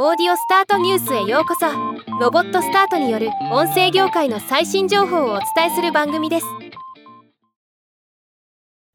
[0.00, 1.66] オーディオスタートニュースへようこそ。
[2.20, 6.46] ロボットスタートによる音声業界の最新情報をお伝えする番組です。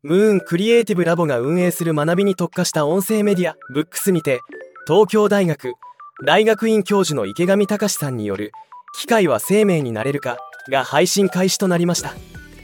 [0.01, 4.39] ムーンクリエイティブラボが運営する学びに特化した音声メディアブックスにて
[4.87, 5.73] 東京大学
[6.25, 8.53] 大学院教授の池上隆さんによる
[8.95, 10.37] 「機械は生命になれるか?」
[10.71, 12.13] が配信開始となりました。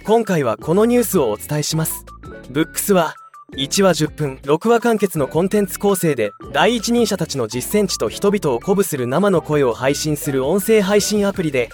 [0.06, 2.06] 今回はこのニュースをお伝えします。
[2.50, 3.16] ブックスは
[3.54, 11.70] 1話10分6話完結のコンテンツ構成で第一人者たちの実践地と人々を鼓舞する生の声を配信する音声配信アプリで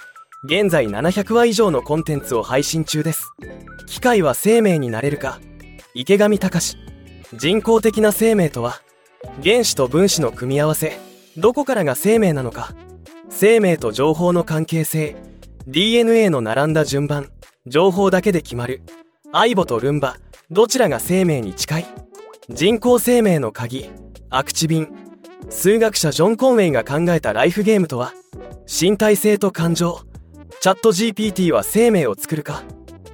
[0.45, 3.31] 現在700話以上のコンテンツを配信中です。
[3.88, 5.40] 機械は生命になれるか。
[5.94, 6.77] 池上隆。
[7.34, 8.81] 人工的な生命とは
[9.44, 11.00] 原子と分子の組み合わせ。
[11.36, 12.73] どこからが生命なのか。
[13.30, 15.16] 生命と情報の関係性。
[15.67, 17.31] DNA の並んだ順番。
[17.66, 18.81] 情報だけで決まる。
[19.38, 20.16] アイボとルンバ
[20.49, 21.85] どちらが生命に近い？
[22.48, 23.89] 人工生命の鍵
[24.30, 24.88] アクチビン
[25.49, 28.13] 数学者ジョン・コンウェイが考えたライフゲームとは？
[28.66, 29.99] 身体性と感情。
[30.61, 32.64] チャット GPT は生命を作るか？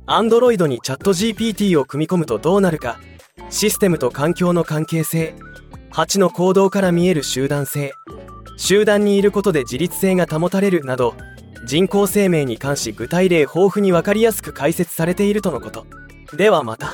[0.05, 2.99] アンドロイドにチャット GPT を組み込むとどうなるか？
[3.49, 5.33] システムと環境の関係性。
[5.89, 7.93] 蜂の行動から見える集団性。
[8.57, 11.15] 集団にいることで自立性が保たれるなど
[11.65, 15.87] 人工生命に関し具体例豊富に分かりやすく解説されているとのこと。
[16.33, 16.93] ではまた。